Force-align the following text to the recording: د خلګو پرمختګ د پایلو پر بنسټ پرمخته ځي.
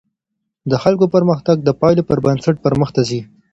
د 0.69 0.73
خلګو 0.83 1.05
پرمختګ 1.15 1.57
د 1.63 1.69
پایلو 1.81 2.07
پر 2.09 2.19
بنسټ 2.25 2.55
پرمخته 2.65 3.01
ځي. 3.09 3.21